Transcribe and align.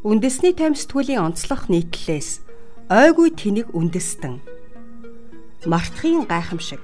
Үндэсний 0.00 0.56
таймстгуулийн 0.56 1.20
онцлог 1.20 1.68
нийтлэлээс 1.68 2.40
ойгүй 2.88 3.36
тэнийг 3.36 3.68
үндэстэн. 3.76 4.40
Мартахын 5.68 6.24
гайхамшиг. 6.24 6.80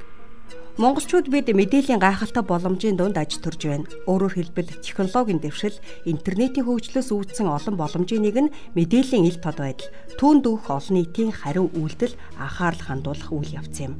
Монголчууд 0.76 1.32
бид 1.32 1.48
мэдээллийн 1.48 1.96
гайхалтай 1.96 2.44
боломжийн 2.44 3.00
дунд 3.00 3.16
аж 3.16 3.40
төрж 3.40 3.72
байна. 3.72 3.88
Өөрөөр 4.04 4.52
хэлбэл 4.52 4.68
технологийн 4.84 5.40
дэвшил, 5.40 5.80
интернетийн 6.04 6.68
хөгжлөөс 6.68 7.08
үүдсэн 7.08 7.48
олон 7.48 7.80
боломжийн 7.80 8.20
нэг 8.20 8.36
нь 8.36 8.54
мэдээллийн 8.76 9.24
ил 9.24 9.40
тод 9.40 9.64
байдал, 9.64 9.88
түүнд 10.20 10.44
өгөх 10.44 10.68
олон 10.68 10.94
нийтийн 11.00 11.32
хариу 11.32 11.72
үйлдэл, 11.72 12.20
анхаарал 12.36 12.84
хандуулах 12.84 13.32
үйл 13.32 13.56
явц 13.56 13.80
юм. 13.80 13.96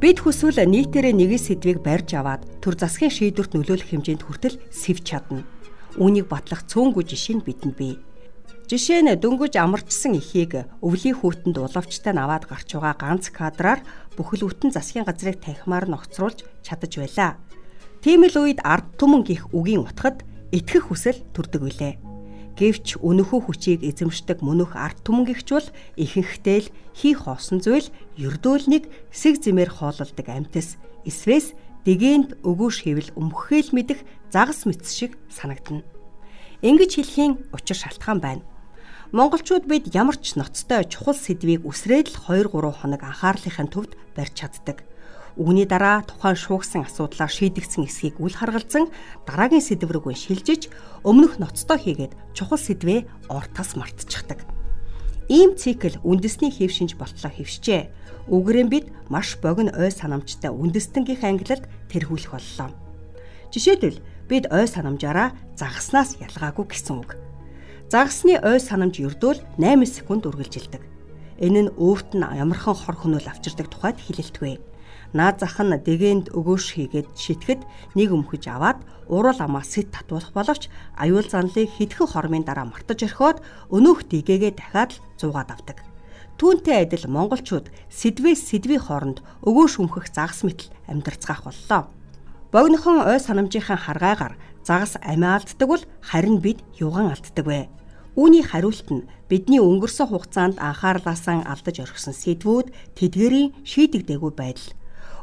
Бид 0.00 0.24
хүсвэл 0.24 0.64
нийтээрээ 0.64 1.12
нэгэн 1.12 1.44
сэдвийг 1.44 1.84
барьж 1.84 2.16
аваад 2.16 2.48
төр 2.64 2.72
засгийн 2.72 3.12
шийдвэрт 3.12 3.52
нөлөөлөх 3.52 3.92
хэмжээнд 3.92 4.24
хүртэл 4.24 4.56
сэвч 4.72 5.12
чадна. 5.12 5.44
Үүнийг 6.00 6.32
батлах 6.32 6.64
цөөнгүй 6.64 7.04
жишээ 7.04 7.36
нь 7.36 7.44
бидэнд 7.44 7.76
бий. 7.76 8.00
Жишээ 8.64 9.04
нь 9.04 9.12
дөнгөж 9.20 9.60
амарчсан 9.60 10.16
эхийг 10.16 10.64
өвлийн 10.80 11.20
хүүтэнд 11.20 11.60
улавчтай 11.60 12.16
наваад 12.16 12.48
гарч 12.48 12.72
байгаа 12.72 12.96
ганц 12.96 13.28
кадраар 13.28 13.84
бүхэл 14.16 14.48
бүтэн 14.48 14.72
засгийн 14.72 15.04
газрыг 15.04 15.36
танхимаар 15.44 15.84
ногцруулж 15.84 16.48
чадаж 16.64 16.92
байлаа. 16.96 17.36
Тийм 18.00 18.24
л 18.24 18.36
үед 18.40 18.64
ард 18.64 18.88
түмэн 18.96 19.20
гих 19.28 19.52
үгийн 19.52 19.84
утгад 19.84 20.24
итгэх 20.48 20.88
хүсэл 20.88 21.20
төрдөг 21.36 21.60
билээ. 21.60 21.94
Гэвч 22.56 23.04
өнөхөө 23.04 23.40
хүчийг 23.52 23.84
эзэмшдэг 23.84 24.40
мөнөх 24.40 24.80
ард 24.80 24.96
түмэн 25.04 25.28
гихч 25.28 25.48
бол 25.52 25.68
ихэнхдээ 26.00 26.58
л 26.64 26.72
хийх 26.96 27.28
хоосон 27.28 27.60
зүйл 27.60 27.92
ердөөлнийг 28.16 28.88
сэг 29.12 29.44
зэмээр 29.44 29.76
хоололдог 29.76 30.24
амтас 30.24 30.80
эсвээс 31.04 31.52
дэгээнт 31.84 32.40
өгөөш 32.40 32.88
хэвэл 32.88 33.12
өмгөөл 33.12 33.76
мэдэх 33.76 34.00
загас 34.32 34.64
мэт 34.64 34.88
шиг 34.88 35.20
санагдана. 35.28 35.84
Ингэж 36.64 36.96
хэлхийн 36.96 37.52
учир 37.52 37.76
шалтгаан 37.76 38.24
байна 38.24 38.53
монголчууд 39.12 39.68
бид 39.68 39.92
ямар 39.92 40.16
ч 40.16 40.38
ноцтой 40.38 40.88
чухал 40.88 41.18
сэдвийг 41.18 41.66
үсрээд 41.68 42.08
л 42.14 42.16
2 42.30 42.48
3 42.48 42.72
хоног 42.80 43.02
анхаарлынхын 43.04 43.68
төвд 43.68 43.92
барьж 44.16 44.34
чаддаг. 44.38 44.86
Үүний 45.34 45.66
дараа 45.66 46.06
тухайн 46.06 46.38
шуугсан 46.38 46.86
асуудлаар 46.86 47.26
шийдэгдсэн 47.26 47.90
эсхийг 47.90 48.22
үл 48.22 48.30
харгалзан 48.30 48.86
дараагийн 49.26 49.66
сэдв 49.66 49.90
рүү 49.90 50.14
шилжиж 50.14 50.70
өмнөх 51.02 51.42
ноцтой 51.42 51.78
хийгээд 51.82 52.14
чухал 52.38 52.60
сэдвээ 52.62 53.26
ортас 53.26 53.74
мартчихдаг. 53.74 54.46
Ийм 55.26 55.58
цикл 55.58 55.98
үндэсний 56.06 56.54
хэв 56.54 56.70
шинж 56.70 56.94
болтлоо 56.94 57.34
хэвшжээ. 57.34 58.30
Үгээрэн 58.30 58.68
бид 58.70 58.86
маш 59.10 59.34
богино 59.42 59.74
ой 59.74 59.90
санамжтай 59.90 60.54
үндэстэнгийн 60.54 61.24
ангилалд 61.24 61.66
тэрхүүлэх 61.90 62.30
боллоо. 62.30 62.70
Жишээлбэл 63.50 63.98
бид 64.30 64.44
ой 64.52 64.68
санамжаараа 64.70 65.34
загаснаас 65.58 66.20
ялгаагүй 66.22 66.66
гэсэн 66.70 66.94
үг. 67.02 67.23
Загасны 67.92 68.40
ой 68.40 68.58
санамж 68.58 68.96
ердөөл 68.96 69.44
8 69.60 69.84
секунд 69.84 70.24
үргэлжилдэг. 70.24 70.82
Энэ 71.36 71.68
нь 71.68 71.74
өвөлт 71.76 72.16
нь 72.16 72.24
ямархан 72.24 72.72
хор 72.72 72.96
хөнөөл 72.96 73.28
авчирдаг 73.28 73.68
тухайд 73.68 74.00
хэлэлтгүй. 74.00 74.56
Наад 75.12 75.44
зах 75.44 75.60
нь 75.60 75.76
дэгэнд 75.76 76.32
өгөөш 76.32 76.74
хийгээд 76.74 77.12
шитгэд 77.12 77.60
нэг 77.92 78.08
өмхөж 78.10 78.48
аваад 78.48 78.80
урал 79.06 79.36
амаа 79.36 79.62
сэт 79.62 79.92
татуулах 79.92 80.32
боловч 80.32 80.72
аюул 80.96 81.28
занлыг 81.28 81.70
хэдхэн 81.76 82.08
хормын 82.08 82.42
дараа 82.48 82.66
мартаж 82.66 83.04
орхиод 83.04 83.38
өнөөх 83.68 84.08
дэгээгээ 84.08 84.52
дахиад 84.56 84.96
л 84.96 85.02
зуугаад 85.20 85.52
авдаг. 85.52 85.84
Түүнтэй 86.40 86.88
адил 86.88 87.06
монголчууд 87.06 87.70
сэдвээс 87.94 88.48
сэдвийн 88.48 88.82
хооронд 88.82 89.22
өгөөш 89.46 89.78
өмхөх 89.78 90.10
загас 90.10 90.42
мэтэл 90.42 90.72
амьдарцгаах 90.90 91.46
боллоо. 91.46 91.86
Богинохон 92.50 93.06
ой 93.06 93.18
санамжийнхаа 93.22 93.78
харгаагаар 93.78 94.34
загас 94.64 94.96
амиа 95.04 95.36
алддаг 95.38 95.68
бол 95.68 95.84
харин 96.00 96.40
бид 96.40 96.64
юуган 96.80 97.12
алддаг 97.12 97.46
вэ? 97.46 97.68
Үүний 98.16 98.42
хариулт 98.46 98.88
нь 98.90 99.06
бидний 99.28 99.60
өнгөрсөн 99.60 100.08
хугацаанд 100.08 100.56
анхаарлаасаа 100.62 101.44
алдаж 101.44 101.76
орхисон 101.84 102.16
сэдвүүд 102.16 102.72
тэдгэрийн 102.96 103.52
шийдэгдээгүй 103.66 104.32
байдал. 104.32 104.70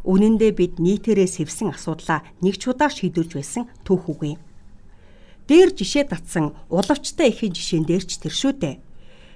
Үнэн 0.04 0.36
дээр 0.38 0.56
бид 0.60 0.74
нийтээрээ 0.78 1.30
сэвсэн 1.30 1.74
асуудлаа 1.74 2.22
нэг 2.44 2.60
ч 2.60 2.68
удаа 2.68 2.90
шийдүүлж 2.92 3.32
байсан 3.38 3.64
түүх 3.86 4.12
үгүй. 4.12 4.36
Дээр 5.48 5.70
жишээ 5.72 6.10
татсан 6.12 6.52
улавчтай 6.68 7.32
ихийн 7.32 7.54
жишээн 7.56 7.86
дээр 7.88 8.04
ч 8.06 8.20
тэр 8.20 8.34
шүү 8.34 8.54
дээ. 8.60 8.76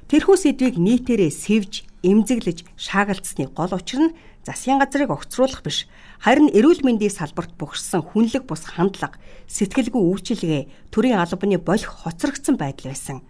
Тэрхүү 0.09 0.37
сэдвийг 0.37 0.75
нийтээрээ 0.77 1.31
сэвж, 1.33 1.85
эмзэглэж 2.05 2.65
шаагалцсны 2.77 3.49
гол 3.55 3.73
учир 3.73 3.99
нь 4.09 4.15
засгийн 4.45 4.77
газрыг 4.77 5.09
огцруулах 5.09 5.65
биш 5.65 5.89
харин 6.23 6.49
эрүүл 6.51 6.83
мэндийн 6.85 7.11
салбарт 7.11 7.55
бухарсан 7.59 8.01
хүнлэг 8.01 8.43
бус 8.47 8.63
хандлага 8.65 9.19
сэтгэлгүй 9.47 10.01
үйлчилгээ 10.01 10.91
төрийн 10.91 11.19
албаны 11.19 11.57
болох 11.59 12.05
хоцрогдсон 12.05 12.55
байдал 12.59 12.91
байсан. 12.91 13.23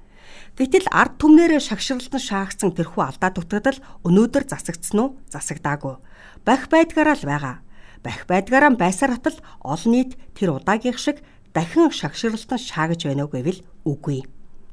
Гэтэл 0.56 0.88
ард 0.91 1.19
түмнэрээ 1.19 1.59
шагшралтан 1.59 2.22
шаагцсан 2.22 2.72
тэрхүү 2.72 3.03
алдаа 3.03 3.31
дутагдал 3.35 3.79
өнөөдөр 4.07 4.44
засагдсан 4.47 5.00
уу? 5.00 5.09
Засагдаагүй. 5.28 6.00
Бах 6.47 6.72
байдгаараа 6.72 7.16
л 7.19 7.28
байгаа. 7.28 7.56
Бах 8.00 8.23
байдгаараа 8.29 8.72
байсаар 8.75 9.19
хатал 9.19 9.35
олон 9.59 9.91
нийт 9.91 10.12
тэр 10.31 10.56
удаагийнх 10.56 11.00
шиг 11.00 11.19
дахин 11.52 11.91
шагшралтан 11.91 12.59
шаагж 12.59 13.03
байна 13.03 13.28
уу 13.28 13.35
гэвэл 13.35 13.67
үгүй. 13.84 14.23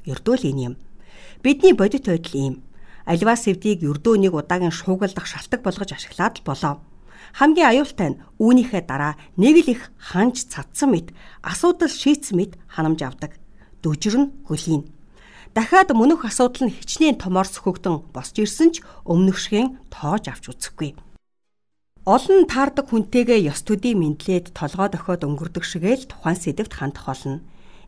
Ердөөл 0.07 0.47
энэ 0.47 0.63
юм. 0.71 0.75
Бидний 1.43 1.75
бодит 1.75 2.07
байдал 2.07 2.35
ийм 2.35 2.63
альва 3.03 3.35
сэвдийг 3.35 3.83
ердөө 3.83 4.15
нэг 4.19 4.33
удаагийн 4.35 4.71
шуугалдах 4.71 5.27
шалтак 5.27 5.63
болгож 5.63 5.91
ашиглаад 5.91 6.39
л 6.39 6.47
болоо. 6.47 6.79
Хамгийн 7.31 7.69
аюултай 7.71 8.09
нь 8.11 8.21
үүнийхээ 8.43 8.83
дараа 8.83 9.15
нэг 9.39 9.55
л 9.63 9.69
их 9.71 9.81
ханж 9.95 10.51
цадсан 10.51 10.91
мэт 10.91 11.15
асуудал 11.39 11.87
шийдсэн 11.87 12.35
мэт 12.35 12.51
ханамж 12.67 12.99
авдаг. 13.07 13.31
Нь 13.83 14.31
хөлийн. 14.47 14.83
Дахиад 15.55 15.93
мөнөх 15.93 16.25
асуудал 16.25 16.67
нь 16.67 16.75
хичнээн 16.75 17.21
томоор 17.21 17.47
сөхөгдөн 17.47 18.11
босч 18.11 18.35
ирсэн 18.41 18.69
ч 18.73 18.75
өмнөхшгэн 19.05 19.91
тоож 19.93 20.25
авч 20.31 20.49
үзэхгүй. 20.49 20.97
Олон 22.03 22.43
таардаг 22.51 22.89
хүнтэйгээ 22.89 23.47
ёс 23.47 23.61
төдий 23.63 23.95
мэдлээд 23.95 24.51
толгой 24.57 24.89
дохиод 24.91 25.23
өнгөрдөг 25.23 25.63
шигээл 25.63 26.09
тухайн 26.09 26.35
сэдвт 26.35 26.73
хандах 26.75 27.07
болно. 27.07 27.39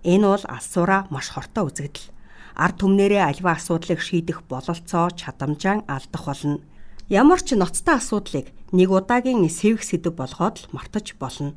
Энэ 0.07 0.27
бол 0.29 0.45
алсуура 0.45 1.09
маш 1.11 1.33
хортой 1.33 1.67
үзэгдэл 1.67 2.15
ард 2.55 2.79
түмнэрээ 2.79 3.23
альва 3.27 3.59
асуудлыг 3.59 3.99
шийдэх 3.99 4.47
бололцоо 4.47 5.11
чадамжаан 5.11 5.83
алдах 5.91 6.23
болно. 6.25 6.63
Ямар 7.05 7.37
ч 7.37 7.53
ноцтой 7.53 8.01
асуудлыг 8.01 8.49
нэг 8.73 8.89
удаагийн 8.89 9.45
сэвх 9.45 9.85
сэдв 9.85 10.09
болгоод 10.17 10.57
л 10.57 10.69
мартаж 10.73 11.13
болно. 11.21 11.53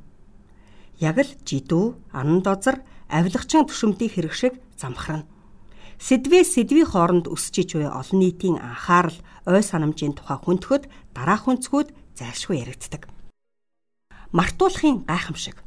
Яг 1.01 1.17
л 1.25 1.31
жидүү, 1.41 2.13
анан 2.13 2.45
дозор, 2.45 2.85
авилгачин 3.09 3.65
төшөмтийн 3.65 4.13
хэрэг 4.13 4.35
шиг 4.37 4.61
замхарна. 4.77 5.25
Сэдвээс 5.97 6.53
сэдвийн 6.53 6.93
хооронд 6.93 7.33
өсчиж 7.33 7.81
буй 7.81 7.89
олон 7.89 8.21
нийтийн 8.21 8.61
анхаарал, 8.61 9.17
ой 9.49 9.65
санамжийн 9.65 10.13
тухай 10.13 10.37
хүндөхөд 10.37 10.85
дараах 11.17 11.49
хүнцгүүд 11.49 11.97
зайлшгүй 12.13 12.61
яригддаг. 12.69 13.09
Мартуулахын 14.37 15.09
гайхамшиг 15.09 15.65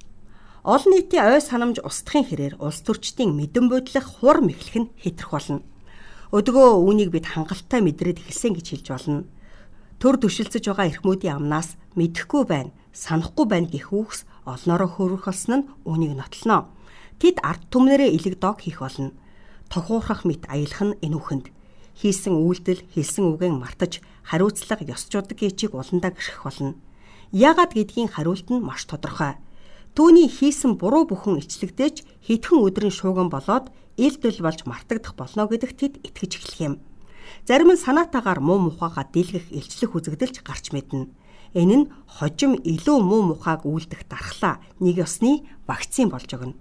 олон 0.61 0.93
нийтийн 0.93 1.25
ой 1.25 1.41
санамж 1.41 1.81
устдахын 1.81 2.29
хэрээр 2.29 2.61
улс 2.61 2.85
төрчдийн 2.85 3.33
мэдэн 3.33 3.65
бодлох 3.65 4.05
хурм 4.21 4.53
эхлэх 4.53 4.77
нь 4.77 4.91
хэтрэх 5.01 5.33
болно. 5.33 5.65
Өдгөө 6.29 6.85
үүнийг 6.85 7.09
бид 7.09 7.25
хангалттай 7.33 7.81
мэдрээд 7.81 8.21
эхэлсэн 8.21 8.53
гэж 8.53 8.65
хэлж 8.69 8.87
болно. 8.93 9.25
Төр 10.01 10.17
төшилцэж 10.17 10.65
байгаа 10.65 10.89
эрхмүүдийн 10.89 11.37
амнаас 11.37 11.77
мэдэхгүй 11.93 12.43
байна, 12.49 12.73
санахгүй 12.89 13.45
байна 13.45 13.69
гэх 13.69 13.93
үгс 13.93 14.25
олноороо 14.49 14.89
хөрөх 14.89 15.29
болсон 15.29 15.53
нь 15.61 15.67
үүнийг 15.85 16.17
нотлоно. 16.17 16.73
Тэд 17.21 17.37
ард 17.45 17.69
түмнэрээ 17.69 18.09
илэг 18.17 18.41
дог 18.41 18.57
хийх 18.65 18.81
болно. 18.81 19.13
Тохуурхах 19.69 20.25
мэт 20.25 20.49
аялах 20.49 20.81
нь 20.81 20.97
энэ 21.05 21.17
үхэнд 21.21 21.45
хийсэн 22.01 22.33
үйлдэл, 22.33 22.81
хэлсэн 22.97 23.29
үгэн 23.29 23.61
мартаж 23.61 24.01
хариуцлага 24.25 24.89
ёсчуудаг 24.89 25.37
гэчиг 25.37 25.77
уландаа 25.77 26.09
гიშгэх 26.17 26.49
болно. 26.49 26.73
Яагаад 27.29 27.77
гэдгийн 27.77 28.09
хариулт 28.09 28.49
нь 28.49 28.57
маш 28.57 28.89
тодорхой 28.89 29.37
Түүний 29.91 30.31
хийсэн 30.31 30.79
буруу 30.79 31.03
бүхэн 31.03 31.43
ичлэгдэж 31.43 32.07
хэдхэн 32.23 32.63
өдрийн 32.63 32.95
шууган 32.95 33.27
болоод 33.27 33.75
илдэл 33.99 34.39
болж 34.39 34.63
мартагдах 34.63 35.19
болно 35.19 35.51
гэдэгт 35.51 35.77
тэд 35.77 35.93
итгэж 36.07 36.31
эхлэх 36.39 36.59
юм. 36.63 36.73
Зарим 37.47 37.71
нь 37.73 37.83
санаатаагаар 37.85 38.39
муу 38.39 38.59
мухагаа 38.71 39.05
дийлгэх 39.07 39.51
илчлэх 39.51 39.91
үзэгдэлж 39.95 40.45
гарч 40.45 40.71
мэднэ. 40.75 41.09
Энэ 41.57 41.75
нь 41.75 41.89
хожим 42.07 42.55
илүү 42.59 42.97
муу 43.03 43.21
мухааг 43.33 43.67
үйлдэх 43.67 44.07
дархлаа 44.07 44.63
нэг 44.79 45.03
ёсны 45.05 45.47
вакцин 45.67 46.07
болж 46.11 46.29
өгнө. 46.31 46.55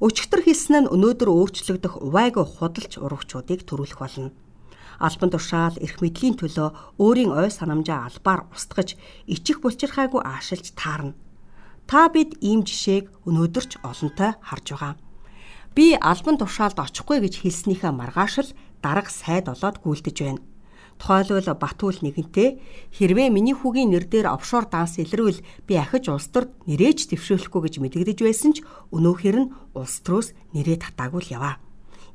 Өчигдөр 0.00 0.40
хийсэн 0.46 0.86
нь 0.86 0.90
өнөөдөр 0.94 1.28
өөрчлөгдөх 1.28 2.00
увайгүй 2.06 2.44
худалч 2.46 2.96
урагчуудыг 3.02 3.66
төрүүлэх 3.68 3.98
болно. 4.00 4.30
Албан 5.00 5.30
тушаал 5.32 5.76
эрх 5.80 5.98
мэдлийн 6.00 6.36
төлөө 6.38 7.00
өөрийн 7.00 7.32
ой 7.32 7.50
санамжаа 7.50 8.08
албаар 8.08 8.46
устгаж 8.52 8.96
ичих 9.26 9.60
булчирхайгүй 9.60 10.20
аашилж 10.24 10.72
таарна 10.76 11.16
Та 11.90 12.06
бид 12.06 12.38
ийм 12.38 12.62
жишээг 12.62 13.10
өнөөдөр 13.26 13.64
ч 13.66 13.72
олонтой 13.82 14.38
харж 14.46 14.66
байгаа. 14.70 14.94
Би 15.74 15.98
албан 15.98 16.38
тушаалд 16.38 16.78
очихгүй 16.78 17.18
гэж 17.18 17.42
хэлснийхээ 17.42 17.90
маргааш 17.90 18.34
л 18.46 18.54
дарга 18.82 19.12
сайд 19.12 19.46
болоод 19.48 19.76
гүйлдэж 19.84 20.16
байна. 20.24 20.42
Тухайлбал 21.00 21.56
Батүл 21.56 21.96
нэгэнтээ 22.04 22.48
хэрвээ 22.92 23.28
миний 23.32 23.56
хүүгийн 23.56 23.88
нэр 23.88 24.04
дээр 24.04 24.36
офшор 24.36 24.68
данс 24.68 25.00
илрүүл 25.00 25.40
би 25.64 25.80
ахиж 25.80 26.12
улс 26.12 26.28
төрд 26.28 26.52
нэрэж 26.68 27.08
твшөөлөхгүй 27.08 27.60
гэж 27.64 27.74
мэдэгдэж 27.80 28.18
байсан 28.20 28.52
ч 28.52 28.60
өнөөхөр 28.92 29.36
нь 29.40 29.52
улс 29.72 30.04
төрөөс 30.04 30.36
нэрээ 30.52 30.76
татаагүй 30.84 31.24
л 31.24 31.32
яваа. 31.40 31.56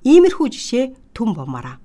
Иймэрхүү 0.06 0.47
жишээ 0.53 0.85
түн 1.17 1.33
бомараа. 1.33 1.81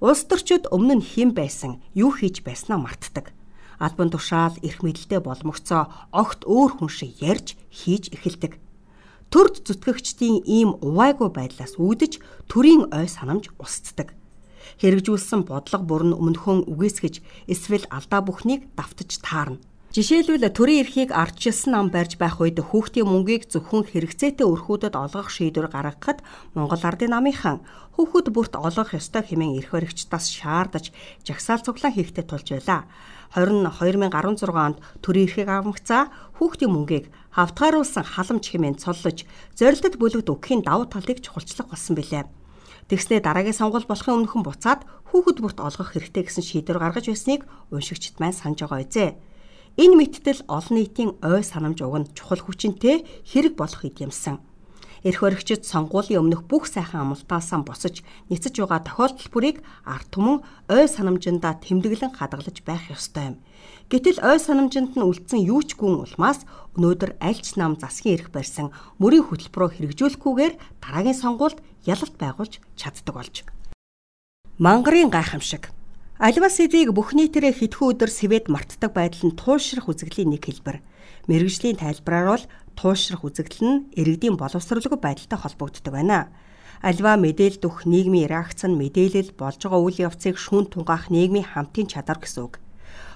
Улс 0.00 0.24
төрчид 0.24 0.72
өмнө 0.72 0.96
нь 0.96 1.04
хэн 1.04 1.36
байсан, 1.36 1.76
юу 1.92 2.08
хийж 2.16 2.40
байснаа 2.40 2.80
мартдаг. 2.80 3.36
Албан 3.76 4.08
тушаал 4.08 4.56
эрх 4.64 4.80
мэдэлтэй 4.80 5.20
боломжцоо 5.20 5.92
огт 6.08 6.48
өөр 6.48 6.80
хүн 6.80 6.88
шиг 6.88 7.20
ярьж 7.20 7.52
хийж 7.68 8.08
эхэлдэг. 8.16 8.56
Төрд 9.30 9.62
зүтгэгчдийн 9.62 10.42
ийм 10.42 10.74
увайгүй 10.82 11.30
байдлаас 11.30 11.78
үүдэж 11.78 12.18
төрийн 12.50 12.90
ой 12.90 13.06
санамж 13.06 13.54
устдаг. 13.62 14.18
Хэрэгжүүлсэн 14.82 15.46
бодлого 15.46 15.86
бүр 15.86 16.02
нь 16.10 16.18
өмнөхөн 16.18 16.66
үгээсгэж 16.66 17.46
эсвэл 17.46 17.86
алдаа 17.94 18.26
бүхнийг 18.26 18.66
давтаж 18.74 19.22
таарна. 19.22 19.62
Жишээлбэл 19.90 20.54
төрийн 20.54 20.86
эрхийг 20.86 21.10
ардчилсан 21.10 21.74
ам 21.74 21.90
барьж 21.90 22.14
байх 22.14 22.38
үед 22.38 22.62
хүүхдийн 22.62 23.10
мөнгийг 23.10 23.50
зөвхөн 23.50 23.90
хэрэгцээтэй 23.90 24.46
өрхүүдэд 24.46 24.94
олгох 24.94 25.34
шийдвэр 25.34 25.66
гаргахад 25.66 26.22
Монгол 26.54 26.78
Ардын 26.78 27.10
намынхан 27.10 27.58
хүүхэд 27.98 28.30
бүрт 28.30 28.54
олгох 28.54 28.94
ёстой 28.94 29.26
хэмээн 29.26 29.58
эрх 29.58 29.74
баригчдаас 29.74 30.30
шаардаж 30.30 30.94
жагсаал 31.26 31.66
цуглаан 31.66 31.90
хийхдээ 31.98 32.22
тулж 32.22 32.54
байла. 32.54 32.86
20 33.34 33.66
2016 33.66 34.46
онд 34.54 34.78
төрийн 35.02 35.26
эрхийг 35.26 35.50
авмагцаа 35.50 36.14
хүүхдийн 36.38 36.70
мөнгийг 36.70 37.10
хавтгааруулсан 37.34 38.06
халамж 38.06 38.46
хэмээн 38.46 38.78
цоллож 38.78 39.26
зорилтод 39.58 39.98
бүлэгд 39.98 40.30
өгөхийн 40.30 40.62
давуу 40.62 40.86
талыг 40.86 41.18
чухалчлах 41.18 41.66
болсон 41.66 41.98
билээ. 41.98 42.30
Тэгснээ 42.86 43.26
дараагийн 43.26 43.58
сонгуул 43.58 43.90
болохын 43.90 44.22
өмнөхөн 44.22 44.46
буцаад 44.46 44.86
хүүхэд 45.10 45.38
бүрт 45.42 45.58
олгох 45.58 45.98
хэрэгтэй 45.98 46.30
гэсэн 46.30 46.46
шийдвэр 46.46 46.78
гаргаж 46.78 47.10
байсныг 47.10 47.42
уншигчд 47.74 48.22
маань 48.22 48.38
санаж 48.38 48.62
байгаа 48.62 48.86
үзээ. 48.86 49.10
Энэ 49.80 49.96
мэдтэл 49.96 50.44
олон 50.44 50.76
нийтийн 50.76 51.10
ой 51.24 51.40
санамж 51.40 51.80
уг 51.80 51.96
нь 51.96 52.10
чухал 52.12 52.44
хүчинтэй 52.44 53.00
хэрэг 53.24 53.56
болох 53.56 53.80
эдэмсэн. 53.88 54.36
Эрх 55.08 55.20
баригчид 55.24 55.64
сонгуулийн 55.64 56.20
өмнөх 56.20 56.44
бүх 56.44 56.68
сайхан 56.68 57.08
амлалтаасаа 57.08 57.64
босож 57.64 58.04
нэцэж 58.28 58.60
байгаа 58.60 58.84
тохиолдол 58.84 59.28
бүрийг 59.32 59.64
ард 59.88 60.12
түмэн 60.12 60.44
ой 60.68 60.84
санамжиндаа 60.84 61.64
тэмдэглэн 61.64 62.12
хадгалж 62.12 62.60
байх 62.60 62.92
ёстой 62.92 63.32
юм. 63.32 63.36
Гэтэл 63.88 64.20
ой 64.20 64.36
санамжинд 64.36 65.00
нь 65.00 65.06
үлдсэн 65.08 65.48
юу 65.48 65.64
ч 65.64 65.80
гүн 65.80 66.04
улмаас 66.04 66.44
өнөөдөр 66.76 67.16
аль 67.16 67.40
ч 67.40 67.56
нам 67.56 67.80
засгийн 67.80 68.20
эрх 68.20 68.28
барьсан 68.36 68.76
мөрийн 69.00 69.32
хөтөлбөрөөр 69.32 69.96
хэрэгжүүлэхгүйгээр 69.96 70.54
дараагийн 70.84 71.16
сонгуульд 71.16 71.64
ялалт 71.88 72.20
байгуулж 72.20 72.60
чаддаг 72.76 73.14
болж. 73.16 73.48
Мангарын 74.60 75.08
гайхамшиг 75.08 75.72
Альва 76.20 76.52
сэдвийг 76.52 76.92
бүх 76.92 77.16
нийтээрээ 77.16 77.64
хэдхэн 77.64 77.96
өдөр 77.96 78.12
сэвэд 78.12 78.52
мартдаг 78.52 78.92
байдал 78.92 79.32
нь 79.32 79.38
туушрах 79.40 79.88
үзэгдлийн 79.88 80.36
нэг 80.36 80.44
хэлбэр. 80.44 80.84
Мэргэжлийн 81.32 81.80
тайлбараар 81.80 82.28
бол 82.36 82.44
туушрах 82.76 83.24
үзэгдэл 83.24 83.64
нь 83.64 83.76
иргэдийн 83.96 84.36
боловсролгүй 84.36 85.00
байдалтай 85.00 85.38
холбогддог 85.40 85.88
байна. 85.96 86.28
Альва 86.84 87.16
мэдээлэл 87.16 87.64
дөх 87.64 87.88
нийгмийн 87.88 88.28
реакц 88.28 88.68
нь 88.68 88.76
мэдээлэл 88.76 89.32
болж 89.32 89.64
байгаа 89.64 89.80
үйл 89.80 90.04
явцыг 90.12 90.36
шүүн 90.36 90.68
тунгаах 90.68 91.08
нийгмийн 91.08 91.48
хамтын 91.56 91.88
чадвар 91.88 92.20
гэсэн 92.20 92.44
үг. 92.44 92.60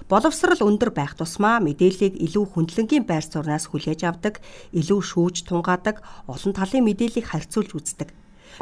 Боловсрал 0.09 0.65
өндөр 0.65 0.89
байх 0.89 1.13
тусмаа 1.13 1.61
мэдээллийг 1.61 2.17
илүү 2.17 2.57
хүндлэнгийн 2.57 3.05
байр 3.05 3.21
сууриас 3.21 3.69
хүлээж 3.69 4.01
авдаг, 4.01 4.41
илүү 4.73 5.01
шүүж 5.05 5.45
тунгаадаг, 5.45 6.01
олон 6.25 6.57
талын 6.57 6.81
мэдээллийг 6.89 7.29
харьцуулж 7.29 7.69
үздэг 7.77 8.09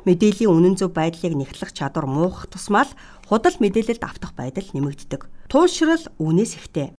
Мэдээллийн 0.02 0.50
үнэн 0.50 0.76
зөв 0.82 0.92
байдлыг 0.98 1.38
нэгтлэх 1.38 1.72
чадвар 1.78 2.10
муухах 2.10 2.50
тусмаа 2.50 2.90
л 2.90 2.94
худал 3.30 3.56
мэдээлэлд 3.62 4.02
автах 4.02 4.34
байдал 4.34 4.66
нэмэгддэг. 4.74 5.22
Туушрал 5.48 6.06
үнээс 6.18 6.58
ихтэй. 6.58 6.98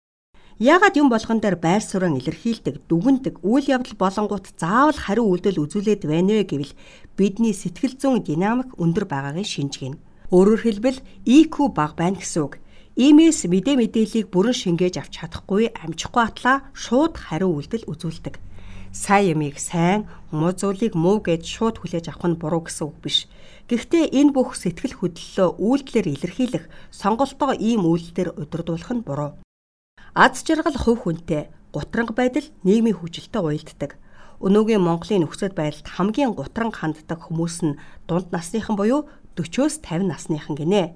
Яагаад 0.55 0.95
юм 0.95 1.11
болгон 1.11 1.43
дээр 1.43 1.59
байр 1.59 1.83
суурин 1.83 2.15
илэрхийлдэг, 2.15 2.87
дүгндэг, 2.87 3.43
үйл 3.43 3.67
явдал 3.67 3.99
болонгууд 3.99 4.55
заавал 4.55 4.95
хариу 4.95 5.27
үйлдэл 5.27 5.59
үзүүлээд 5.59 6.07
байна 6.07 6.39
вэ 6.39 6.43
гэвэл 6.47 6.73
бидний 7.19 7.51
сэтгэл 7.51 7.99
зүйн 7.99 8.23
динамик 8.23 8.71
өндөр 8.79 9.03
байгаагийн 9.03 9.43
шинжгэн. 9.43 9.99
Өөрөөр 10.31 10.61
хэлбэл 10.63 10.99
IQ 11.27 11.75
бага 11.75 11.99
байна 11.99 12.23
гэсэн 12.23 12.47
үг. 12.47 12.63
Иймээс 12.95 13.51
мэдээ 13.51 13.75
мэдээллийг 13.75 14.31
бүрэн 14.31 14.55
шингээж 14.55 14.95
авч 15.03 15.19
чадахгүй 15.19 15.75
амжихгүй 15.75 16.23
атлаа 16.23 16.71
шууд 16.71 17.19
хариу 17.19 17.51
үйлдэл 17.59 17.91
үзүүлдэг 17.91 18.39
сайн 18.95 19.35
ямиг 19.35 19.59
сайн, 19.59 20.07
муу 20.31 20.55
зүйлийг 20.55 20.95
муу 20.95 21.19
гэж 21.19 21.43
шууд 21.43 21.83
хүлээж 21.83 22.15
авах 22.15 22.31
нь 22.31 22.39
буруу 22.39 22.63
гэсэн 22.63 22.87
үг 22.87 22.97
биш. 23.03 23.27
Гэхдээ 23.67 24.15
энэ 24.15 24.31
бүх 24.31 24.55
сэтгэл 24.55 24.95
хөдлөлөө 25.03 25.59
үйлдэлээр 25.59 26.07
илэрхийлэх 26.15 26.65
сонголтоо 26.95 27.51
ийм 27.59 27.83
үйлдэлээр 27.83 28.39
удирдуулах 28.39 28.91
нь 28.95 29.03
буруу. 29.03 29.35
Аз 30.15 30.39
жаргал 30.47 30.79
хувь 30.79 31.03
хүнтэй, 31.03 31.51
гутранг 31.75 32.15
байдал 32.15 32.47
нийгмийн 32.63 32.95
хүжилтэд 32.95 33.43
уялддаг. 33.43 33.91
Өнөөгийн 34.39 34.79
Монголын 34.79 35.27
нөхцөл 35.27 35.51
байдалд 35.51 35.91
хамгийн 35.91 36.31
гутранг 36.31 36.79
ханддаг 36.79 37.19
хүмүүс 37.19 37.67
нь 37.67 37.75
дунд 38.07 38.31
насныхан 38.31 38.79
буюу 38.79 39.11
40-оос 39.35 39.83
50 39.83 40.07
насныхан 40.07 40.55
гинэ. 40.55 40.95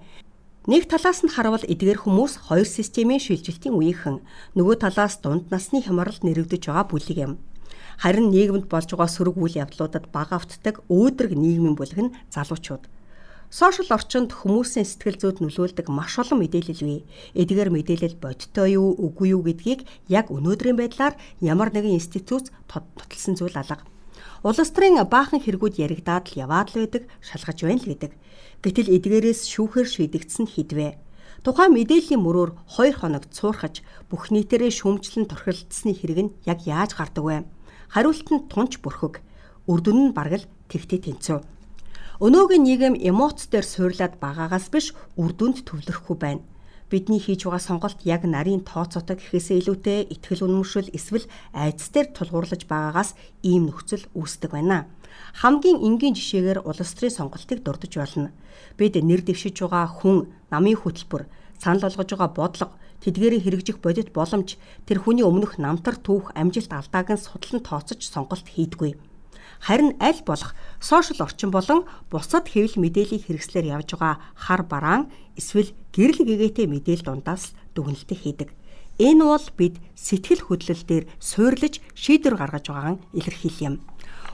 Нэг 0.71 0.87
талаас 0.87 1.19
нь 1.19 1.31
харвал 1.35 1.67
эдгээр 1.67 1.99
хүмүүс 2.07 2.47
хоёр 2.47 2.63
системийн 2.63 3.19
шилжилтийн 3.19 3.75
үеийнхэн, 3.75 4.23
нөгөө 4.55 4.75
талаас 4.87 5.19
дунд 5.19 5.51
насны 5.51 5.83
хямралд 5.83 6.23
нэрвдэж 6.23 6.71
байгаа 6.71 6.87
бүлэг 6.87 7.19
юм. 7.19 7.33
Харин 7.99 8.31
нийгэмд 8.31 8.71
болж 8.71 8.87
байгаа 8.95 9.11
сөрөг 9.11 9.35
үйл 9.35 9.59
явдлуудад 9.59 10.07
бага 10.15 10.39
автдаг 10.39 10.79
өөдрөг 10.87 11.35
нийгмийн 11.35 11.75
бүлэг 11.75 11.99
нь 11.99 12.15
залуучууд. 12.31 12.87
Сошиал 13.51 13.91
орчинд 13.91 14.31
хүмүүсийн 14.31 14.87
сэтгэл 14.87 15.19
зүйд 15.19 15.37
нөлөөлдөг 15.43 15.91
маш 15.91 16.15
олон 16.15 16.39
мэдээлэл 16.39 16.85
бий. 16.87 17.03
Эдгээр 17.35 17.73
мэдээлэл 17.75 18.21
бодиттой 18.23 18.79
юу, 18.79 18.95
үгүй 18.95 19.35
юу 19.35 19.43
гэдгийг 19.43 19.83
яг 20.07 20.31
өнөөдрийн 20.31 20.79
байдлаар 20.79 21.19
ямар 21.43 21.75
нэгэн 21.75 21.97
институт 21.99 22.55
тодтолсон 22.71 23.35
зүйл 23.35 23.57
алга. 23.59 23.83
Улс 24.47 24.71
төрийн 24.71 25.03
баахан 25.03 25.43
хэрэгүүд 25.43 25.81
яригадаад 25.83 26.31
л 26.31 26.39
яваад 26.39 26.71
л 26.71 26.79
байдаг, 26.79 27.03
шалгаж 27.19 27.57
байна 27.67 27.83
л 27.83 27.89
гэдэг. 27.89 28.11
Гэтэл 28.63 28.93
эдгээрээс 28.95 29.43
шүүхээр 29.51 29.87
шийдэгдсэн 29.91 30.47
хідвэ. 30.47 30.95
Тухайн 31.43 31.75
мэдээллийн 31.75 32.23
мөрөөр 32.23 32.51
2 32.79 32.95
хоног 32.95 33.27
цуурхаж 33.27 33.83
бүх 34.07 34.31
нийтээрээ 34.31 34.71
шүүмжлэн 34.71 35.27
торхилдсны 35.27 35.91
хэрэг 35.95 36.19
нь 36.23 36.33
яг 36.47 36.63
яаж 36.63 36.95
гардаг 36.95 37.23
вэ? 37.23 37.37
Хариулт 37.93 38.27
нь 38.29 38.45
тунч 38.49 38.79
бүрхэг. 38.81 39.21
Үрдүн 39.69 39.97
нь 40.09 40.15
бараг 40.17 40.45
л 40.45 40.49
тэгтээ 40.69 40.99
тэнцүү. 41.05 41.39
Өнөөгийн 42.19 42.63
нийгэм 42.67 42.95
эмоц 42.99 43.47
дээр 43.47 43.65
суурлаад 43.65 44.19
байгаагаас 44.19 44.67
биш 44.73 44.93
үрдүнд 45.15 45.63
төвлөрөхгүй 45.63 46.17
байна. 46.19 46.43
Бидний 46.89 47.21
хийж 47.21 47.45
байгаа 47.45 47.61
сонголт 47.61 47.99
яг 48.03 48.25
нарийн 48.25 48.65
тооцоотой 48.65 49.15
гэхээсээ 49.21 49.57
илүүтэй 49.61 49.99
ихтгэл 50.09 50.49
үнэмшил 50.49 50.89
эсвэл 50.89 51.29
айдас 51.53 51.87
дээр 51.93 52.07
тулгуурлаж 52.17 52.65
байгаагаас 52.65 53.13
ийм 53.45 53.69
нөхцөл 53.69 54.09
үүсдэг 54.17 54.51
байна. 54.57 54.89
Хамгийн 55.37 55.79
энгийн 55.85 56.17
жишээгээр 56.17 56.65
улс 56.65 56.91
төрийн 56.97 57.13
сонголтыг 57.13 57.61
дурдж 57.61 57.93
болно. 57.93 58.33
Бид 58.75 58.97
нэр 58.97 59.21
дэвшиж 59.21 59.61
байгаа 59.61 59.85
хүн, 59.87 60.33
намын 60.51 60.75
хөтөлбөр, 60.81 61.23
санал 61.61 61.85
болгож 61.85 62.09
байгаа 62.09 62.29
бодлого 62.33 62.73
тэдгээрийг 63.03 63.43
хэрэгжих 63.43 63.77
бодит 63.79 64.09
боломж 64.11 64.57
тэр 64.87 64.99
хүний 65.03 65.23
өмнөх 65.23 65.57
намтар 65.57 65.95
түүх 65.99 66.35
амжилт 66.35 66.71
алдааг 66.73 67.07
нь 67.15 67.23
судлан 67.23 67.61
тооцож 67.63 68.01
сонголт 68.03 68.47
хийдгүй. 68.47 68.99
Харин 69.59 69.95
аль 69.99 70.23
болох 70.23 70.55
сошиал 70.79 71.27
орчин 71.27 71.51
болон 71.51 71.83
бусад 72.11 72.47
хэвлэл 72.47 72.79
мэдээллийн 72.79 73.23
хэрэгслэр 73.23 73.65
явж 73.75 73.95
байгаа 73.95 74.15
хар 74.35 74.63
бараан 74.63 75.11
эсвэл 75.35 75.75
гэрэл 75.91 76.23
гэгээтэй 76.23 76.67
мэдээлэл 76.67 77.07
дундаас 77.07 77.51
дүгнэлтийг 77.75 78.19
хийдэг. 78.23 78.49
Энэ 78.99 79.23
бол 79.23 79.47
бид 79.59 79.75
сэтгэл 79.95 80.43
хөдлөл 80.47 80.83
дээр 80.87 81.05
суйрлаж 81.19 81.83
шийдвэр 81.95 82.35
гаргаж 82.39 82.65
байгаа 82.71 82.95
илэрхийл 83.15 83.59
юм. 83.67 83.75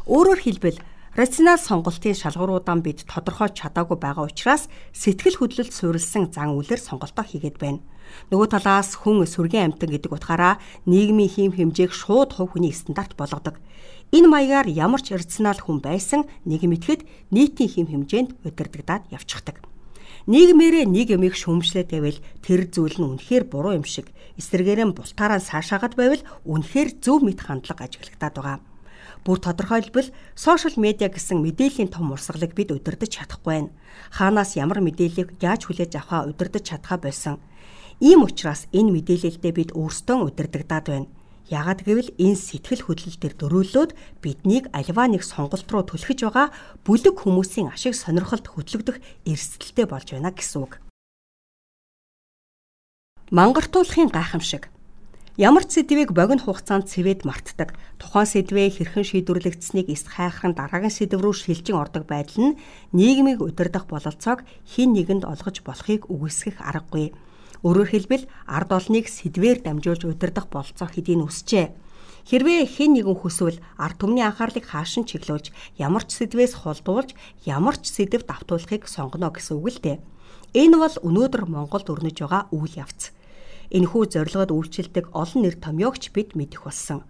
Өөрөөр 0.06 0.42
хэлбэл 0.42 0.78
Рационал 1.16 1.56
сонголтын 1.56 2.12
шалгууруудаа 2.12 2.76
бид 2.84 3.08
тодорхойлж 3.08 3.56
чадаагүй 3.56 3.96
байгаа 3.96 4.28
учраас 4.28 4.68
сэтгэл 4.92 5.40
хөдлөлд 5.40 5.72
суурилсан 5.72 6.28
зан 6.36 6.52
үйлээр 6.60 6.82
сонголтоо 6.84 7.24
хийгээд 7.24 7.56
байна. 7.56 7.80
Нөгөө 8.32 8.48
талаас 8.54 8.98
хүн 8.98 9.26
сүргийн 9.26 9.76
амтан 9.76 9.90
гэдэг 9.94 10.12
утгаараа 10.12 10.58
нийгмийн 10.90 11.30
хийм 11.30 11.52
хэмжээг 11.54 11.92
шууд 11.94 12.34
хувь 12.34 12.58
хүний 12.58 12.74
стандарт 12.74 13.14
болгодог. 13.14 13.62
Энэ 14.16 14.28
маягаар 14.30 14.68
ямар 14.70 15.02
ч 15.02 15.14
рационал 15.14 15.60
хүн 15.62 15.82
байсан 15.82 16.26
нэг 16.46 16.66
мэтгэд 16.66 17.06
нийтийн 17.34 17.70
хийм 17.70 17.88
хэмжээнд 17.90 18.30
удирдагдаад 18.46 19.10
явчихдаг. 19.14 19.62
Нийгмээрээ 20.26 20.90
нэг 20.90 21.14
ямиг 21.14 21.38
шүүмжлээд 21.38 21.90
байвал 21.94 22.20
тэр 22.42 22.66
зүйл 22.66 22.98
нь 22.98 23.06
үнэхээр 23.14 23.46
буруу 23.46 23.78
юм 23.78 23.86
шиг 23.86 24.10
эсэргээрэн 24.42 24.98
бултаараа 24.98 25.38
цаашаагаад 25.38 25.94
байвал 25.94 26.24
үнэхээр 26.50 26.98
зөв 26.98 27.22
мэд 27.22 27.46
хандлага 27.46 27.86
ажиглагдаад 27.86 28.34
байгаа. 28.34 28.60
Бүр 29.26 29.38
тодорхойлбол 29.38 30.10
сошиал 30.34 30.78
медиа 30.82 31.14
гэсэн 31.14 31.42
мэдээллийн 31.46 31.94
том 31.94 32.10
урсгалыг 32.10 32.58
бид 32.58 32.74
удирдах 32.74 33.10
чадахгүй 33.10 33.70
байна. 33.70 33.74
Хаанаас 34.14 34.58
ямар 34.58 34.82
мэдээллийг 34.82 35.38
яаж 35.42 35.66
хүлээж 35.70 35.94
авахаа 35.98 36.30
удирдах 36.30 36.62
чадхаа 36.66 36.98
болсон. 37.02 37.38
Ийм 38.04 38.28
учраас 38.28 38.68
энэ 38.76 38.92
мэдээлэлдээ 38.92 39.54
бид 39.56 39.70
өөрсдөө 39.72 40.28
удирдагдаад 40.28 40.86
байна. 40.92 41.08
Яагад 41.48 41.88
гэвэл 41.88 42.12
энэ 42.20 42.36
сэтгэл 42.36 42.84
хөдлөл 42.92 43.18
төр 43.22 43.34
дөрөөлөөд 43.40 43.92
биднийг 44.20 44.68
альва 44.76 45.06
нэг 45.08 45.24
сонголт 45.24 45.70
руу 45.72 45.86
түлхэж 45.88 46.28
байгаа 46.28 46.52
бүлэг 46.84 47.16
хүмүүсийн 47.22 47.72
ашиг 47.72 47.94
сонирхолд 47.96 48.50
хөтлөгдөх 48.52 48.98
эрсдэлтэй 49.24 49.86
болж 49.88 50.12
байна 50.12 50.34
гэсэн 50.34 50.60
үг. 50.66 50.82
Мангартуулахын 53.32 54.12
гайхамшиг 54.12 54.74
Ямар 55.36 55.68
ч 55.68 55.84
сэдвийг 55.84 56.16
богино 56.16 56.40
хугацаанд 56.40 56.88
цэвэд 56.88 57.28
мартдаг. 57.28 57.76
Тухайн 58.00 58.24
сэдвээ 58.24 58.72
хэрхэн 58.72 59.04
шийдвэрлэгдсэнийг 59.04 59.92
эс 59.92 60.08
хайхран 60.08 60.56
дараагийн 60.56 60.96
сэдв 60.96 61.20
рүү 61.20 61.36
шилжин 61.36 61.76
ордог 61.76 62.08
байдал 62.08 62.56
нь 62.56 62.58
нийгмийг 62.96 63.44
удирдах 63.44 63.84
бололцоог 63.92 64.48
хин 64.64 64.96
нэгэнд 64.96 65.28
олгож 65.28 65.60
болохыг 65.68 66.08
үгүйсгэх 66.08 66.64
аргагүй. 66.64 67.12
Өөрөөр 67.66 67.90
хэлбэл 67.90 68.30
ард 68.46 68.70
олныг 68.78 69.10
сэдвээр 69.10 69.66
дамжуулж 69.66 70.06
удирдах 70.06 70.46
бололцоо 70.54 70.86
хэдийн 70.86 71.26
өсжээ. 71.26 71.74
Хэрвээ 72.30 72.62
хэн 72.70 73.02
нэгэн 73.02 73.18
хүсвэл 73.18 73.58
ард 73.82 73.98
түмний 74.02 74.22
анхаарлыг 74.22 74.70
хаашин 74.70 75.10
чиглүүлж 75.10 75.50
ямар 75.82 76.06
ч 76.06 76.14
сэдвээс 76.22 76.62
холдуулж 76.62 77.18
ямар 77.46 77.78
ч 77.82 77.90
сэдв 77.90 78.22
давтуулахыг 78.30 78.86
сонгоно 78.86 79.34
гэсэн 79.34 79.58
үг 79.58 79.68
л 79.74 79.82
дээ. 79.82 79.98
Энэ 80.54 80.78
бол 80.78 80.96
өнөөдөр 81.06 81.44
Монголд 81.50 81.90
өрнөж 81.90 82.18
байгаа 82.22 82.50
үйл 82.54 82.74
явц. 82.78 83.14
Энэхүү 83.74 84.04
зорилгод 84.14 84.54
үйлчилдэг 84.54 85.06
олон 85.14 85.42
нэр 85.42 85.58
томьёогч 85.58 86.14
бид 86.14 86.38
мэдэх 86.38 86.70
болсон. 86.70 87.02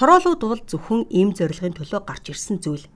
Тороолууд 0.00 0.40
бол 0.40 0.62
зөвхөн 0.64 1.12
ийм 1.12 1.36
зорилгын 1.36 1.76
төлөө 1.76 2.00
гарч 2.08 2.32
ирсэн 2.32 2.56
зүйл. 2.64 2.88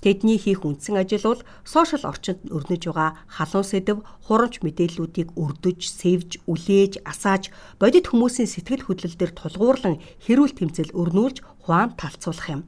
Тэдний 0.00 0.40
хийх 0.40 0.64
үндсэн 0.64 0.96
ажил 0.96 1.28
бол 1.28 1.42
сошиал 1.60 2.08
орчинд 2.08 2.48
өрнөж 2.48 2.88
байгаа 2.88 3.20
халуун 3.28 3.68
сэдв, 3.68 4.00
хурамч 4.24 4.64
мэдээллүүдийг 4.64 5.36
өрдөж, 5.36 5.80
сэвж, 5.92 6.30
үлээж, 6.48 7.04
асааж, 7.04 7.52
бодит 7.76 8.08
хүмүүсийн 8.08 8.48
сэтгэл 8.48 8.88
хөдлөлдөр 8.88 9.30
тулгуурлан 9.36 10.00
хэрүүл 10.24 10.56
тэмцэл 10.56 10.96
өрнүүлж, 10.96 11.44
хуаан 11.68 11.92
талцуулах 12.00 12.48
юм. 12.48 12.62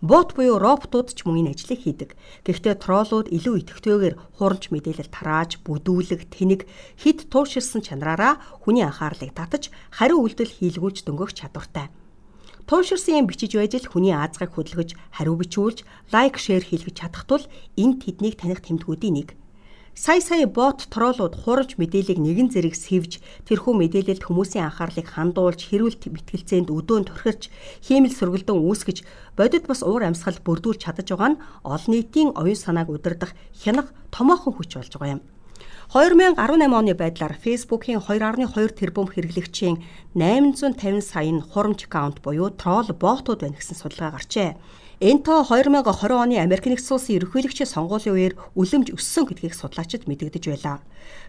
Бот 0.00 0.32
буюу 0.32 0.56
роботууд 0.56 1.12
ч 1.12 1.28
мөн 1.28 1.44
энэ 1.44 1.52
ажлыг 1.52 1.84
хийдэг. 1.84 2.16
Гэхдээ 2.48 2.80
троллууд 2.80 3.28
илүү 3.28 3.54
идэвхтэйгээр 3.60 4.16
хурамч 4.40 4.72
мэдээлэл 4.72 5.12
тарааж, 5.12 5.60
бүдүүлэг, 5.60 6.32
тэнэг, 6.32 6.64
хид 6.96 7.28
туушилсан 7.28 7.84
чанараараа 7.84 8.40
хүний 8.64 8.80
анхаарлыг 8.80 9.36
татаж, 9.36 9.68
хариу 9.92 10.24
үйлдэл 10.24 10.56
хийлгүүлж 10.56 11.04
дөнгөх 11.04 11.36
чадвартай. 11.36 11.92
Тууширсан 12.70 13.18
юм 13.18 13.26
бичиж 13.26 13.58
байж 13.58 13.74
л 13.82 13.90
хүний 13.90 14.14
аазгайг 14.14 14.54
хөдөлгөж, 14.54 14.94
хариу 15.10 15.34
бичүүлж, 15.34 15.82
лайк, 16.14 16.38
шеэр 16.38 16.62
хийлгэж 16.62 17.02
чадах 17.02 17.26
тул 17.26 17.42
энэ 17.74 17.98
тэднийг 17.98 18.38
таних 18.38 18.62
тэмдгүүдийн 18.62 19.10
нэг 19.18 19.28
сая 19.98 20.22
сая 20.22 20.46
бот 20.46 20.86
троллууд 20.86 21.34
хурж 21.34 21.74
мэдээллийг 21.82 22.22
нэгэн 22.22 22.54
зэрэг 22.54 22.78
сэвж 22.78 23.18
тэрхүү 23.50 23.74
мэдээлэлд 23.74 24.22
хүмүүсийн 24.22 24.70
анхаарлыг 24.70 25.02
хандуулж 25.02 25.66
хэрүүлт 25.66 26.14
мэтгэлцээнд 26.14 26.70
өдөөн 26.70 27.10
турхирч 27.10 27.50
хиймэл 27.82 28.14
сөргөлдөн 28.14 28.62
үүсгэж 28.62 29.02
бодит 29.34 29.66
бас 29.66 29.82
уур 29.82 30.06
амьсгал 30.06 30.38
бүрдүүлж 30.38 30.78
чадаж 30.86 31.10
байгаа 31.10 31.30
нь 31.34 31.40
олон 31.66 31.90
нийтийн 31.90 32.30
оюун 32.38 32.54
санааг 32.54 32.86
удирдах 32.86 33.34
хянах 33.50 33.90
томоохон 34.14 34.54
хүч 34.54 34.78
болж 34.78 34.94
байгаа 34.94 35.18
юм. 35.18 35.22
2018 35.90 36.70
оны 36.70 36.94
байдлаар 36.94 37.34
Facebook-ийн 37.34 37.98
2.2 37.98 38.46
тэрбум 38.78 39.10
хэрэглэгчийн 39.10 39.82
850 40.14 41.02
сая 41.02 41.34
нь 41.34 41.42
хурамч 41.42 41.90
аккаунт 41.90 42.22
буюу 42.22 42.54
тролл 42.54 42.94
ботууд 42.94 43.42
байна 43.42 43.58
гэсэн 43.58 43.74
судалгаа 43.74 44.14
гарчээ. 44.14 44.54
Энэ 45.02 45.26
тоо 45.26 45.42
2020 45.42 46.14
оны 46.14 46.38
Америк 46.38 46.70
нэгдсэн 46.70 46.94
улсын 46.94 47.18
ерөнхийлөгчийн 47.18 47.66
сонгуулийн 47.74 48.14
үеэр 48.14 48.34
үлэмж 48.54 48.94
өссөн 48.94 49.26
гэдгийг 49.26 49.58
судлаачид 49.58 50.06
мэдэгдэж 50.06 50.44
байлаа. 50.46 50.78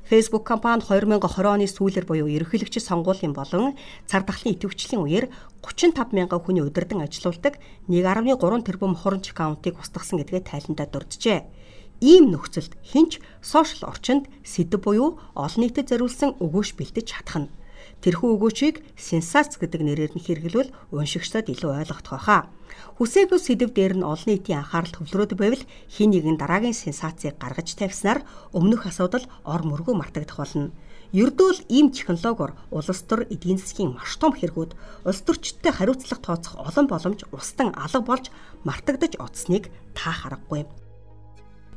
Facebook 0.06 0.46
компани 0.46 0.86
2020 0.86 1.26
оны 1.26 1.66
сүүлэр 1.66 2.06
буюу 2.06 2.30
ерөнхийлөгчийн 2.30 2.86
сонгуулийн 2.86 3.34
болон 3.34 3.74
цар 4.06 4.22
тахлын 4.22 4.54
идэвхжлийн 4.62 5.02
үеэр 5.02 5.26
35 5.66 6.14
мянган 6.14 6.38
хүний 6.38 6.62
удирдан 6.62 7.02
ажилуулдаг 7.02 7.58
1.3 7.90 8.62
тэрбум 8.62 8.94
хурамч 8.94 9.34
аккаунтыг 9.34 9.82
устгасан 9.82 10.22
гэдгээ 10.22 10.46
тайландаа 10.46 10.86
дурджээ. 10.86 11.61
Ийм 12.02 12.34
нөхцөлд 12.34 12.74
хинч 12.82 13.22
сошиал 13.46 13.94
орчинд 13.94 14.26
сэдв 14.42 14.82
буюу 14.82 15.22
олон 15.38 15.62
нийтэд 15.62 15.94
зориулсан 15.94 16.34
өгөөш 16.42 16.74
бэлдэж 16.74 17.06
чадах 17.14 17.46
нь. 17.46 17.54
Тэрхүү 18.02 18.42
өгөөчийг 18.42 18.82
сенсац 18.98 19.62
гэдэг 19.62 19.82
нэрээр 19.86 20.14
нь 20.18 20.26
хэрэглүүл 20.26 20.74
уншигчдад 20.90 21.46
илүү 21.54 21.86
ойлгох 21.86 22.02
байхаа. 22.02 22.50
Хүсээгүй 22.98 23.38
сэдв 23.38 23.70
дээр 23.78 24.02
нь 24.02 24.08
олон 24.12 24.30
нийтийн 24.34 24.66
анхаарал 24.66 24.90
төвлөрөөд 24.98 25.38
байвал 25.38 25.64
хин 25.94 26.10
нэгэн 26.10 26.42
дараагийн 26.42 26.74
сенсацийг 26.74 27.38
гаргаж 27.38 27.70
тавьснаар 27.78 28.26
өмнөх 28.58 28.90
асуудал 28.90 29.26
ор 29.46 29.62
мөргөө 29.62 29.94
мартагдах 29.94 30.42
болно. 30.42 30.74
Ердөө 31.14 31.50
л 31.54 31.66
ийм 31.70 31.94
технологиор 31.94 32.58
улс 32.74 33.02
төр 33.06 33.30
эдийн 33.30 33.62
засгийн 33.62 33.94
маш 33.94 34.18
том 34.18 34.34
хэрэгүүд 34.34 34.72
улс 35.06 35.22
төрчдтэй 35.22 35.70
хариуцлага 35.70 36.26
тооцох 36.26 36.58
олон 36.58 36.86
боломж 36.90 37.30
устан 37.30 37.70
алга 37.78 38.02
болж 38.02 38.34
мартагдаж 38.66 39.22
оцсныг 39.22 39.70
та 39.94 40.10
харахгүй. 40.10 40.66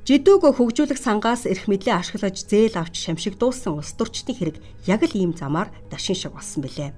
Жидүүг 0.05 0.45
хөгжүүлэх 0.61 1.01
сангаас 1.01 1.49
эрх 1.49 1.65
мэдлээ 1.65 1.97
ашиглаж 1.97 2.45
зээл 2.45 2.77
авч 2.77 3.01
шамшиг 3.01 3.41
дуусан 3.41 3.81
улс 3.81 3.97
төрчдийн 3.97 4.37
хэрэг 4.37 4.57
яг 4.85 5.01
л 5.01 5.17
ийм 5.17 5.33
замаар 5.33 5.73
дашин 5.89 6.13
шиг 6.13 6.37
болсон 6.37 6.61
бэлээ 6.61 6.93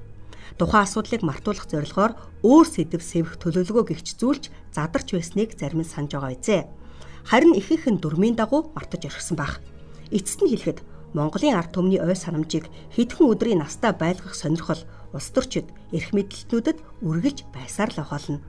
тухайн 0.58 0.82
асуудлыг 0.82 1.22
мартуулах 1.22 1.70
зорилгоор 1.70 2.12
өөр 2.42 2.66
сэдв 2.66 3.02
сэвэх 3.02 3.36
төлөвлөгөө 3.38 3.84
гихцүүлж 3.94 4.50
задарч 4.72 5.08
байсныг 5.12 5.54
зарим 5.54 5.84
нь 5.84 5.86
санаж 5.86 6.16
байгаа 6.16 6.32
үзээ. 6.32 6.62
Харин 7.28 7.52
ихэнх 7.54 7.86
нь 7.92 8.00
дүрмийн 8.00 8.34
дагуу 8.34 8.72
мартаж 8.72 9.06
орхисон 9.06 9.36
баг. 9.36 9.60
Эцэст 10.10 10.40
нь 10.42 10.50
хэлэхэд 10.50 10.80
Монголын 11.12 11.58
ард 11.58 11.76
түмний 11.76 12.00
ой 12.00 12.16
санамжийг 12.16 12.66
хэдхэн 12.96 13.30
өдрийн 13.30 13.60
настаа 13.60 13.92
байлгах 13.92 14.34
сонирхол 14.34 14.82
улс 15.12 15.28
төрчид 15.30 15.68
эрх 15.92 16.10
мэдлэлтнүүдэд 16.16 16.78
үргэлж 17.04 17.38
байсаар 17.52 17.90
л 17.92 18.02
болно. 18.06 18.40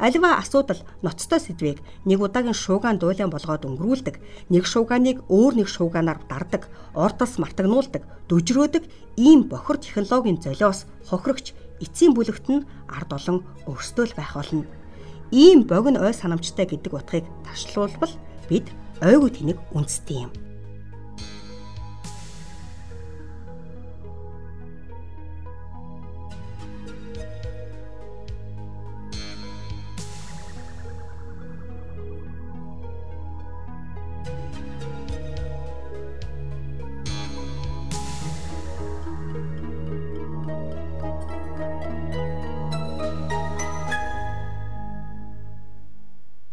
Аливаа 0.00 0.40
асуудал 0.40 0.80
ноцтой 1.04 1.40
сэдвийг 1.44 1.84
нэг 2.08 2.24
удаагийн 2.24 2.56
шуугаан 2.56 2.96
дуулан 2.96 3.28
болгоод 3.28 3.68
өнгөрүүлдэг. 3.68 4.16
Нэг 4.48 4.64
шуугааныг 4.64 5.28
өөр 5.28 5.60
нэг 5.60 5.68
шуугаанаар 5.68 6.24
дардаг, 6.24 6.72
ортос 6.96 7.36
мартагнуулдаг, 7.36 8.08
дүжрөөдөг 8.32 8.88
ийм 9.20 9.44
бохор 9.44 9.76
технологийн 9.76 10.40
золиос 10.40 10.88
хохирогч 11.04 11.52
эцсийн 11.84 12.16
бүлэгт 12.16 12.48
нь 12.48 12.64
ард 12.88 13.12
олон 13.12 13.44
өөрсдөө 13.68 14.04
л 14.08 14.16
байх 14.16 14.32
болно. 14.40 14.64
Ийм 15.28 15.68
богино 15.68 16.00
ой 16.00 16.16
санамжтай 16.16 16.64
гэдэг 16.64 16.96
утгыг 16.96 17.28
ташлуулбал 17.44 18.16
бид 18.48 18.72
ойгүй 19.04 19.30
тэнэг 19.36 19.58
үндэстэй 19.76 20.24
юм. 20.24 20.32